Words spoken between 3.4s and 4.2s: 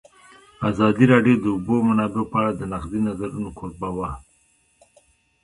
کوربه وه.